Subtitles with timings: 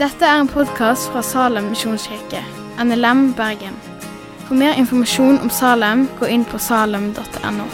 [0.00, 2.38] Dette er en podkast fra Salem misjonskirke,
[2.80, 3.74] NLM Bergen.
[4.46, 7.66] For mer informasjon om Salem, gå inn på salem.no.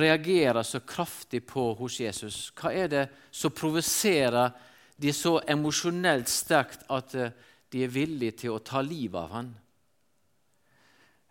[0.00, 2.42] reagerer så kraftig på hos Jesus?
[2.56, 4.54] Hva er det som provoserer
[4.96, 7.32] de så emosjonelt sterkt at eh,
[7.68, 9.56] de er villige til å ta livet av ham?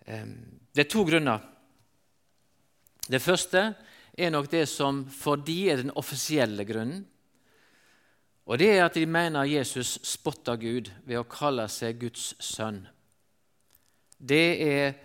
[0.06, 1.56] Det er to grunner.
[3.10, 3.72] Det første
[4.14, 7.06] er nok det som for de er den offisielle grunnen.
[8.50, 12.82] Og det er at de mener Jesus spotter Gud ved å kalle seg Guds sønn.
[14.18, 14.98] Det er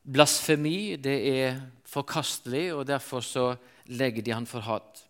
[0.00, 3.46] blasfemi, det er forkastelig, og derfor så
[3.92, 5.04] legger de han for hat.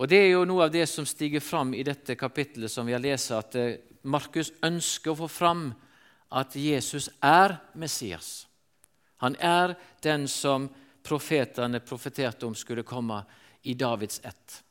[0.00, 2.96] Og Det er jo noe av det som stiger fram i dette kapittelet som vi
[2.96, 3.76] har lest, at eh,
[4.08, 5.66] Markus ønsker å få fram
[6.32, 8.49] at Jesus er Messias.
[9.20, 10.68] Han er den som
[11.04, 13.22] profetene profeterte om skulle komme
[13.62, 14.62] i Davids ett.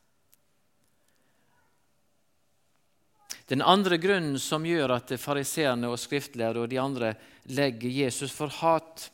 [3.50, 7.16] Den andre grunnen som gjør at fariseerne og skriftlærere og de andre
[7.50, 9.08] legger Jesus for hat,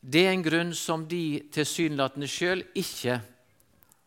[0.00, 3.16] det er en grunn som de tilsynelatende sjøl ikke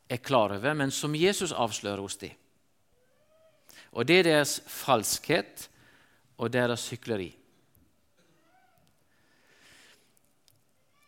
[0.08, 2.32] er klar over, men som Jesus avslører hos dem.
[3.92, 5.68] Og det er deres falskhet
[6.38, 7.32] og deres hykleri.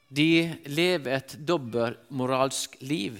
[0.10, 3.20] De lever et dobbeltmoralsk liv.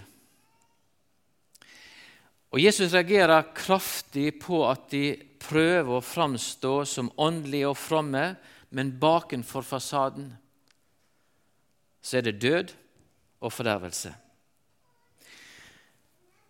[2.50, 8.24] Og Jesus reagerer kraftig på at de prøver å framstå som åndelige og fromme,
[8.74, 10.32] men bakenfor fasaden
[12.02, 12.74] så er det død
[13.46, 14.12] og fordervelse.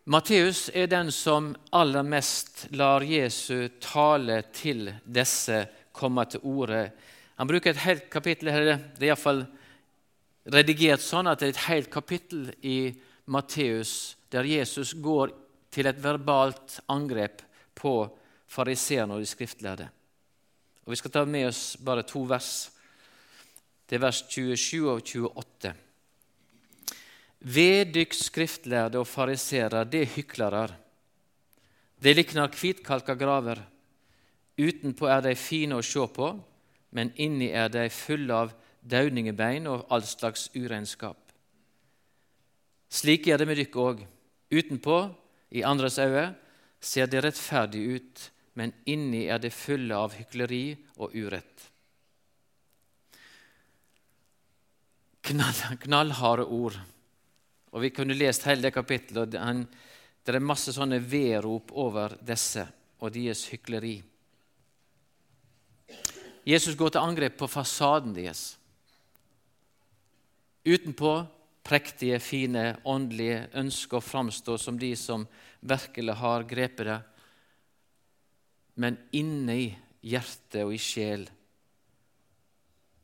[0.09, 6.87] Matteus er den som aller mest lar Jesu tale til disse komme til orde.
[7.37, 9.43] Han bruker et helt kapittel det er iallfall
[10.53, 12.91] redigert sånn at det er et helt kapittel i
[13.29, 15.33] Matteus der Jesus går
[15.73, 17.43] til et verbalt angrep
[17.77, 17.93] på
[18.49, 19.89] fariseerne og de skriftlærde.
[20.85, 22.71] Og Vi skal ta med oss bare to vers.
[23.85, 25.73] Det er vers 27 og 28.
[27.39, 30.73] Ved dykk skriftlærde og fariserer, det hyklarar.
[31.99, 33.61] Det likner kvitkalka graver.
[34.59, 36.31] Utenpå er de fine å se på,
[36.91, 41.17] men inni er de fulle av dauningebein og all slags urenskap.
[42.89, 44.03] Slik er det med dykk òg.
[44.49, 44.97] Utenpå
[45.53, 46.33] i andres øyne
[46.81, 51.67] ser det rettferdig ut, men inni er det fulle av hykleri og urett.
[55.29, 56.79] Knall, knallharde ord.
[57.69, 59.35] Og Vi kunne lest hele det kapittelet.
[59.35, 59.67] og
[60.25, 62.65] Det er masse sånne vedrop over disse
[62.99, 64.01] og deres hykleri.
[66.45, 68.58] Jesus går til angrep på fasaden deres.
[70.65, 71.13] Utenpå
[71.63, 75.27] prektige, fine, åndelige, ønsker å framstå som de som
[75.59, 76.99] virkelig har grepet det.
[78.79, 79.67] Men inne i
[80.01, 81.27] hjertet og i sjel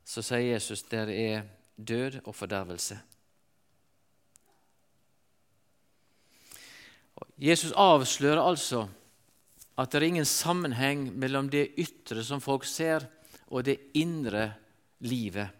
[0.06, 1.46] så sier Jesus der er
[1.76, 2.96] død og fordervelse.
[7.36, 8.86] Jesus avslører altså
[9.76, 13.04] at det er ingen sammenheng mellom det ytre som folk ser,
[13.52, 14.48] og det indre
[15.04, 15.52] livet.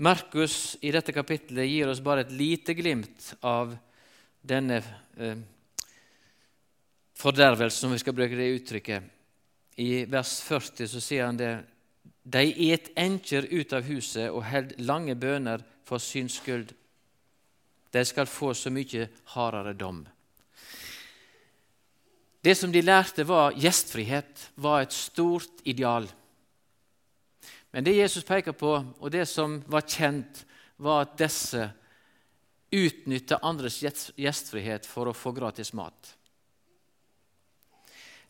[0.00, 3.74] Markus i dette kapittelet gir oss bare et lite glimt av
[4.40, 4.78] denne
[5.20, 5.36] eh,
[7.20, 9.10] fordervelsen, om vi skal bruke det uttrykket.
[9.84, 11.52] I vers 40 så sier han det
[12.22, 16.72] De et enkjer ut av huset og held lange bøner for syns skyld.
[17.92, 20.00] De skal få så mye hardere dom.
[22.40, 26.08] Det som de lærte, var gjestfrihet, var et stort ideal.
[27.70, 30.44] Men det Jesus peker på, og det som var kjent,
[30.80, 31.68] var at disse
[32.70, 36.14] utnytta andres gjestfrihet for å få gratis mat.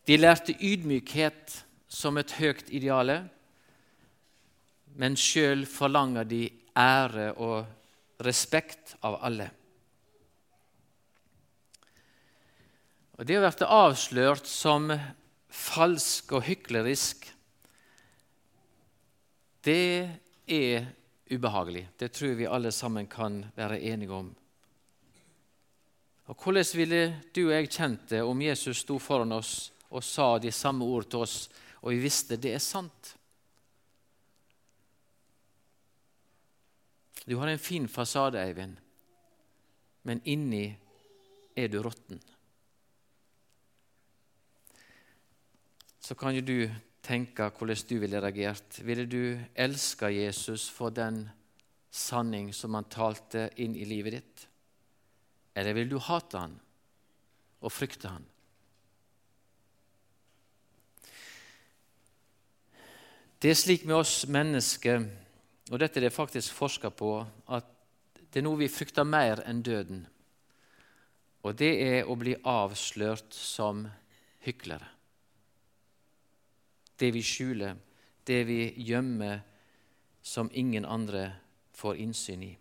[0.08, 3.20] De lærte ydmykhet som et høyt ideale,
[4.98, 6.42] men sjøl forlanger de
[6.76, 9.48] ære og respekt av alle.
[13.20, 14.88] Og Det å bli avslørt som
[15.52, 17.28] falsk og hyklerisk
[19.64, 20.08] det
[20.46, 20.86] er
[21.30, 21.88] ubehagelig.
[21.96, 24.34] Det tror vi alle sammen kan være enige om.
[26.30, 30.38] Og Hvordan ville du og jeg kjent det om Jesus sto foran oss og sa
[30.38, 31.48] de samme ord til oss,
[31.82, 33.16] og vi visste det er sant?
[37.26, 38.76] Du har en fin fasade, Eivind,
[40.02, 40.70] men inni
[41.56, 42.20] er du råtten.
[46.00, 46.70] Så kan jo du
[47.02, 48.80] tenke hvordan du ville reagert.
[48.84, 51.28] Ville du elske Jesus for den
[51.90, 54.44] sanning som han talte inn i livet ditt?
[55.54, 56.58] Eller vil du hate han
[57.60, 58.26] og frykte han?
[63.40, 65.00] Det er slik med oss mennesker,
[65.72, 67.14] og dette er det faktisk forska på,
[67.48, 67.68] at
[68.30, 70.02] det er noe vi frykter mer enn døden.
[71.40, 73.86] Og det er å bli avslørt som
[74.44, 74.99] hyklere.
[77.00, 77.78] Det vi skjuler,
[78.28, 79.40] det vi gjemmer,
[80.22, 81.30] som ingen andre
[81.72, 82.54] får innsyn i.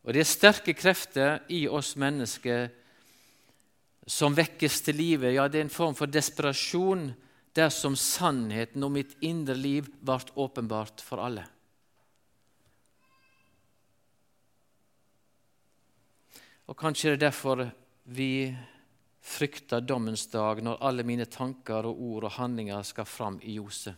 [0.00, 2.70] Og Det er sterke krefter i oss mennesker
[4.08, 5.34] som vekkes til livet.
[5.36, 7.10] Ja, det er en form for desperasjon
[7.54, 11.44] dersom sannheten om mitt indre liv ble åpenbart for alle.
[16.70, 17.64] Og Kanskje det er derfor
[18.04, 18.56] vi
[19.20, 23.94] frykter dommens dag, når alle mine tanker og ord og handlinger skal fram i ljoset.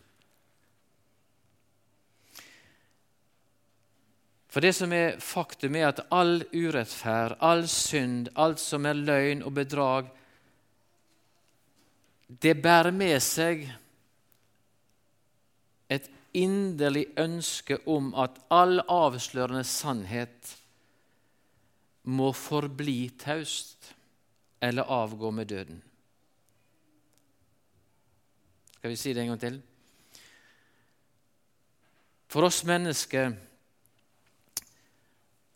[4.52, 9.44] For det som er faktum, er at all urettferd, all synd, alt som er løgn
[9.46, 10.10] og bedrag,
[12.42, 13.64] det bærer med seg
[15.92, 20.52] et inderlig ønske om at all avslørende sannhet
[22.08, 23.92] må forbli taust
[24.62, 25.82] eller avgå med døden.
[28.76, 29.56] Skal vi si det en gang til?
[32.32, 33.34] For oss mennesker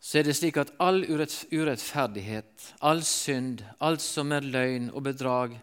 [0.07, 5.57] så er det slik at all urettferdighet, all synd, alt som er løgn og bedrag,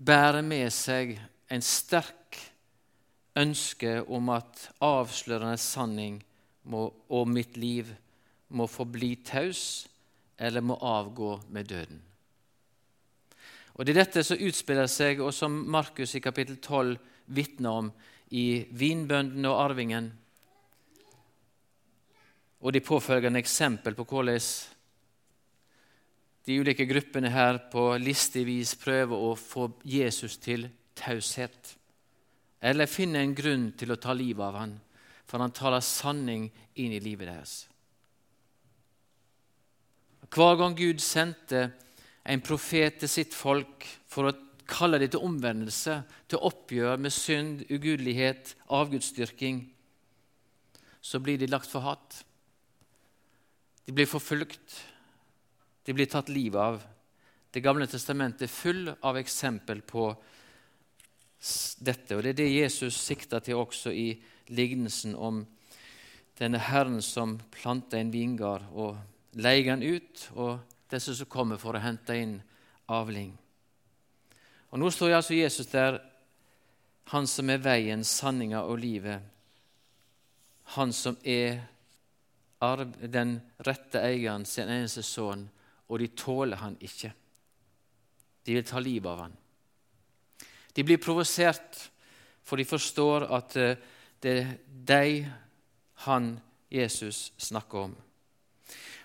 [0.00, 1.18] bærer med seg
[1.52, 2.38] en sterk
[3.36, 6.20] ønske om at avslørende sanning
[6.64, 7.90] må, og mitt liv
[8.56, 9.88] må forbli taus
[10.40, 12.00] eller må avgå med døden.
[13.80, 16.98] Og Det er dette som utspiller seg, og som Markus i kapittel 12
[17.32, 17.86] vitner om
[18.36, 20.10] i vinbøndene og arvingen
[22.60, 24.44] og de påfølgende eksempel på hvordan
[26.46, 30.66] de ulike gruppene her på listig vis prøver å få Jesus til
[30.96, 31.76] taushet,
[32.60, 34.72] eller finne en grunn til å ta livet av ham,
[35.24, 37.54] for han taler sanning inn i livet deres.
[40.30, 41.70] Hver gang Gud sendte
[42.30, 44.36] en profet til sitt folk for å
[44.70, 45.96] kalle det til omvendelse,
[46.30, 49.64] til oppgjør med synd, ugudelighet, avgudsdyrking,
[51.02, 52.20] så blir de lagt for hat.
[53.86, 54.76] De blir forfulgt.
[55.86, 56.82] De blir tatt livet av.
[57.50, 60.12] Det gamle testamentet er full av eksempel på
[61.80, 62.14] dette.
[62.14, 64.12] og Det er det Jesus sikter til også i
[64.54, 65.42] lignelsen om
[66.38, 69.00] denne Herren som planter en vingard og
[69.40, 72.38] leier den ut, og disse som kommer for å hente inn
[72.90, 73.32] avling.
[74.70, 75.98] Og Nå står altså Jesus der,
[77.10, 79.22] han som er veien, sanninga og livet.
[80.76, 81.64] Han som er
[83.10, 85.48] den rette eieren sin eneste sønn,
[85.90, 87.10] og de tåler han ikke.
[88.46, 89.34] De vil ta livet av han.
[90.72, 91.80] De blir provosert,
[92.46, 93.80] for de forstår at eh,
[94.22, 94.52] det er
[94.86, 95.32] de
[96.06, 96.30] han,
[96.70, 97.96] Jesus, snakker om.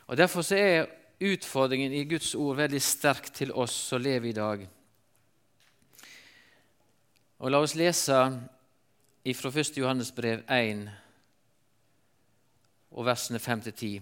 [0.07, 0.85] Og Derfor er
[1.19, 4.65] utfordringen i Guds ord veldig sterk til oss som lever i dag.
[7.39, 8.19] Og La oss lese
[9.36, 9.77] fra 1.
[9.77, 10.86] Johannes brev 1,
[12.95, 14.01] og versene 5-10.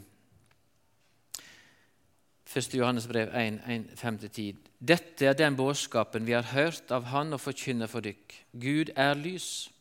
[2.54, 2.74] 1.
[2.78, 3.62] Johannes brev 1,
[3.98, 4.56] 5-10.
[4.80, 8.36] Dette er den budskapen vi har hørt av Han og forkynner for dykk.
[8.54, 9.72] Gud er lys.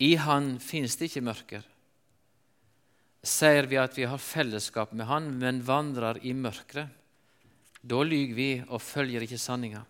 [0.00, 1.66] I Han finnes det ikke mørker.
[3.22, 6.88] Sier vi at vi har fellesskap med Han, men vandrer i mørket,
[7.80, 9.82] da lyver vi og følger ikke sanninga.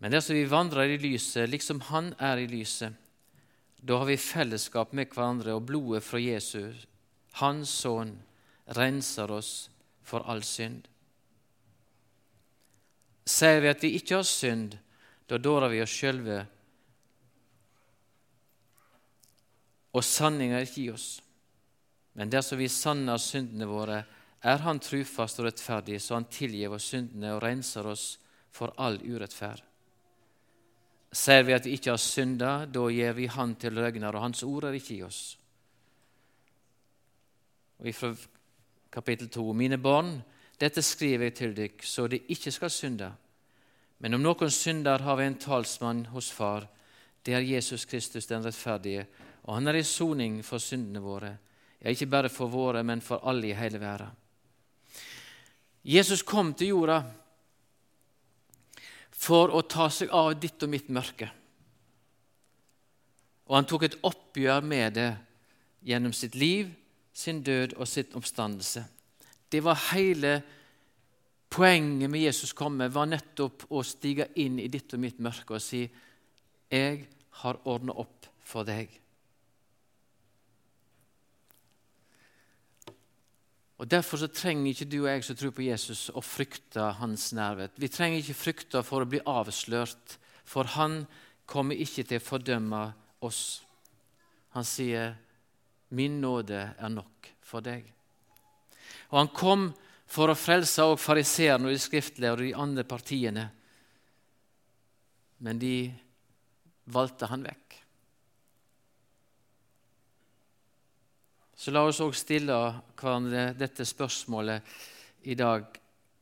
[0.00, 2.94] Men dersom vi vandrer i lyset, liksom Han er i lyset,
[3.82, 6.86] da har vi fellesskap med hverandre, og blodet fra Jesus,
[7.40, 8.16] Hans sønn,
[8.76, 9.70] renser oss
[10.02, 10.86] for all synd.
[13.26, 14.76] Sier vi at vi ikke har synd,
[15.30, 16.42] da dårer vi oss sjølve,
[19.90, 21.08] og sanninga er ikke i oss.
[22.12, 24.02] Men dersom vi sanner syndene våre,
[24.40, 28.18] er Han trufast og rettferdig, så Han tilgir oss syndene og renser oss
[28.50, 29.62] for all urettferd.
[31.12, 34.42] Ser vi at vi ikke har synda, da gir vi Han til løgner, og Hans
[34.42, 35.38] ord er ikke i oss.
[37.80, 38.14] Og ifra
[38.92, 40.20] kapittel 2.: Mine barn,
[40.60, 43.12] dette skriver jeg til dere, så de ikke skal synde.
[43.98, 46.66] Men om noen synder, har vi en talsmann hos Far.
[47.22, 49.06] Det er Jesus Kristus den rettferdige,
[49.42, 51.36] og han er i soning for syndene våre.
[51.80, 54.12] Ja, ikke bare for våre, men for alle i hele verden.
[55.84, 57.00] Jesus kom til jorda
[59.20, 61.30] for å ta seg av ditt og mitt mørke.
[63.48, 65.10] Og han tok et oppgjør med det
[65.88, 66.68] gjennom sitt liv,
[67.12, 68.84] sin død og sitt oppstandelse.
[69.50, 70.36] Det var hele
[71.50, 75.64] poenget med Jesus komme, var nettopp å stige inn i ditt og mitt mørke og
[75.64, 75.88] si
[76.70, 77.08] 'Jeg
[77.42, 79.00] har ordna opp for deg'.
[83.80, 87.30] Og Derfor så trenger ikke du og jeg som tror på Jesus, å frykte hans
[87.32, 87.70] nærvær.
[87.80, 91.06] Vi trenger ikke frykte for å bli avslørt, for han
[91.48, 92.82] kommer ikke til å fordømme
[93.24, 93.62] oss.
[94.52, 95.16] Han sier,
[95.90, 97.88] 'Min nåde er nok for deg'.
[99.10, 99.74] Og Han kom
[100.06, 103.50] for å frelse også fariseerne og de skriftlige og de andre partiene.
[105.38, 105.92] Men de
[106.84, 107.79] valgte han vekk.
[111.60, 112.56] Så la oss òg stille
[112.96, 114.64] hverandre dette spørsmålet
[115.28, 115.66] i dag.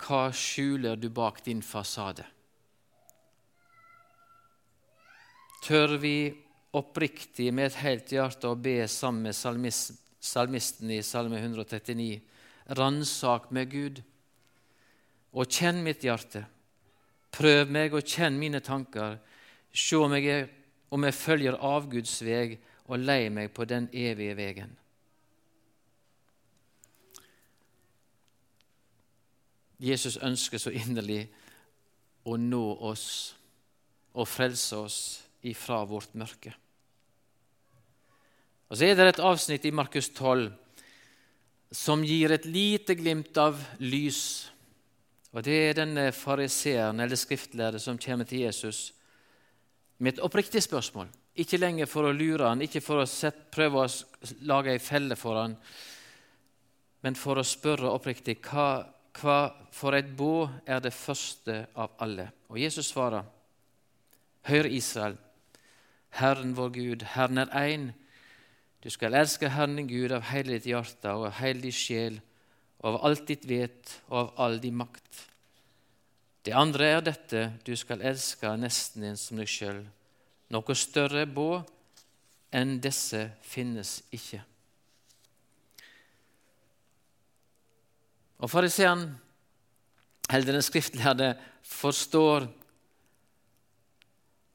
[0.02, 2.24] Hva skjuler du bak din fasade?
[5.62, 6.16] Tør vi
[6.74, 12.18] oppriktig med et helt hjerte å be sammen med salmisten i Salme 139.:
[12.74, 14.02] Ransak meg, Gud,
[15.38, 16.42] og kjenn mitt hjerte.
[17.30, 19.20] Prøv meg og kjenn mine tanker.
[19.70, 20.50] Se om jeg,
[20.90, 24.74] om jeg følger avguds veg og lei meg på den evige vegen.
[29.78, 31.28] Jesus ønsker så inderlig
[32.26, 33.08] å nå oss
[34.18, 34.98] og frelse oss
[35.46, 36.52] ifra vårt mørke.
[38.68, 40.50] Og Så er det et avsnitt i Markus 12
[41.72, 44.50] som gir et lite glimt av lys.
[45.32, 48.92] Og Det er denne fariseeren eller skriftlæreren, som kommer til Jesus
[49.98, 51.08] med et oppriktig spørsmål.
[51.38, 55.16] Ikke lenger for å lure han, ikke for å sette, prøve å lage ei felle
[55.16, 55.56] for han,
[57.02, 59.38] men for å spørre oppriktig hva hva
[59.74, 62.28] for et bå er det første av alle?
[62.48, 63.24] Og Jesus svarer,
[64.48, 65.18] Hør, Israel,
[66.16, 67.90] Herren vår Gud, Herren er én.
[68.82, 72.20] Du skal elske Herren din Gud av hele ditt hjerte og av hele din sjel
[72.78, 75.24] og av alt ditt vet og av all din makt.
[76.46, 79.82] Det andre er dette, du skal elske nesten din som deg sjøl.
[80.54, 81.58] Noe større bå
[82.54, 84.40] enn disse finnes ikke.
[88.38, 89.08] Og Fariseeren,
[90.30, 91.32] eller den skriftlærde,
[91.66, 92.46] forstår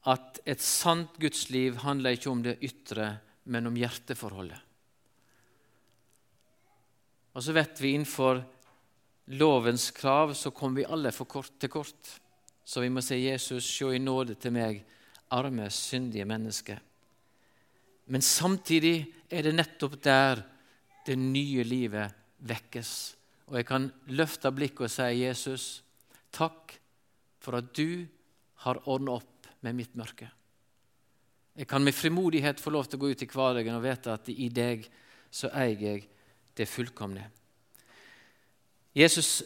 [0.08, 4.60] at et sant gudsliv handler ikke om det ytre, men om hjerteforholdet.
[7.34, 8.40] Og så vet vi innenfor
[9.34, 12.12] lovens krav så kommer vi alle for kort til kort.
[12.64, 14.80] Så vi må si Jesus, se i nåde til meg,
[15.34, 16.78] arme, syndige menneske.
[18.06, 20.44] Men samtidig er det nettopp der
[21.04, 22.14] det nye livet
[22.44, 22.94] vekkes
[23.50, 25.82] og jeg kan løfte blikket og si, 'Jesus,
[26.32, 26.78] takk
[27.40, 28.06] for at du
[28.64, 30.30] har ordna opp med mitt mørke.'
[31.56, 34.28] Jeg kan med frimodighet få lov til å gå ut i hverdagen og vite at
[34.28, 34.88] i deg
[35.30, 36.08] så eier jeg
[36.56, 37.28] det fullkomne.
[38.94, 39.42] Jesus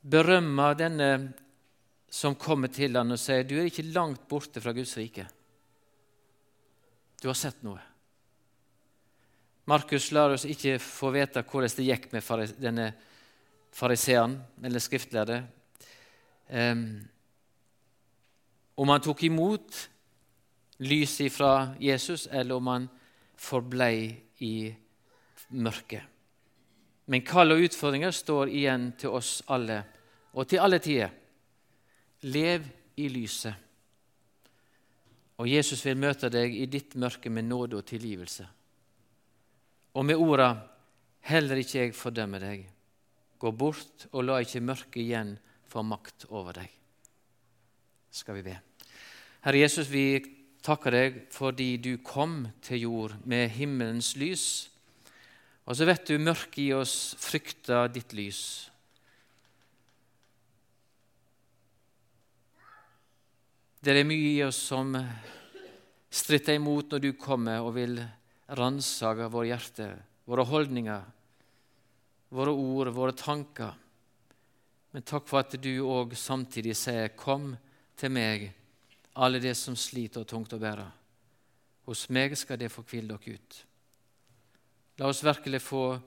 [0.00, 1.10] berømmer denne
[2.10, 5.28] som kommer til ham og sier, 'Du er ikke langt borte fra Guds rike.'
[7.20, 7.80] Du har sett noe.
[9.66, 12.94] Markus lar oss ikke få vite hvordan det gikk med denne
[13.72, 15.42] fariseeren eller skriftlærde.
[16.50, 17.00] Um,
[18.74, 19.88] om han tok imot
[20.80, 22.88] lyset fra Jesus, eller om han
[23.36, 24.54] forblei i
[25.50, 26.02] mørket.
[27.10, 29.82] Men kall og utfordringer står igjen til oss alle,
[30.32, 31.10] og til alle tider.
[32.22, 32.64] Lev
[32.96, 33.54] i lyset.
[35.40, 38.46] Og Jesus vil møte deg i ditt mørke med nåde og tilgivelse.
[39.94, 40.54] Og med orda
[41.20, 42.79] 'Heller ikke jeg fordømmer deg'.
[43.40, 45.36] Gå bort og la ikke mørket igjen
[45.70, 46.68] få makt over deg.
[48.10, 48.56] Skal vi be.
[49.46, 50.20] Herre Jesus, vi
[50.60, 54.44] takker deg fordi du kom til jord med himmelens lys.
[55.64, 58.42] Og så vet du mørket i oss frykter ditt lys.
[63.80, 64.92] Det er mye i oss som
[66.10, 67.96] stritter imot når du kommer og vil
[68.58, 69.94] ransake våre hjerter,
[70.28, 71.06] våre holdninger,
[72.30, 73.74] våre ord, våre tanker.
[74.90, 77.56] Men takk for at du òg samtidig sier, 'Kom
[77.96, 78.52] til meg,
[79.16, 80.92] alle de som sliter og tungt å bære.'
[81.86, 83.64] Hos meg skal det få hvile dere ut.
[84.98, 86.00] La oss virkelig få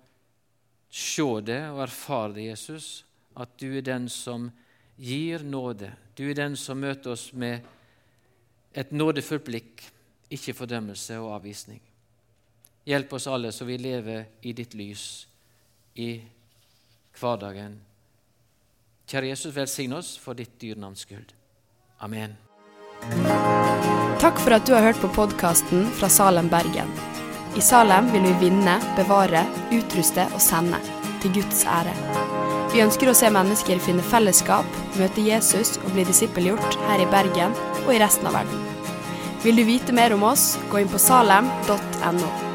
[0.89, 4.51] se det og erfare det, Jesus, at du er den som
[4.97, 5.91] gir nåde.
[6.15, 7.61] Du er den som møter oss med
[8.73, 9.83] et nådefullt blikk,
[10.29, 11.81] ikke fordømmelse og avvisning.
[12.85, 15.27] Hjelp oss alle så vi lever i ditt lys
[15.95, 16.21] i
[17.19, 17.79] hverdagen.
[19.09, 21.33] Kjære Jesus, velsign oss for ditt dyrnavns skyld.
[22.03, 22.37] Amen.
[24.23, 26.89] Takk for at du har hørt på podkasten fra Salem, Bergen.
[27.57, 29.43] I Salem vil vi vinne, bevare,
[29.75, 30.79] utruste og sende.
[31.21, 31.93] Til Guds ære.
[32.73, 37.53] Vi ønsker å se mennesker finne fellesskap, møte Jesus og bli disippelgjort her i Bergen
[37.83, 38.65] og i resten av verden.
[39.43, 42.52] Vil du vite mer om oss, gå inn på salem.no.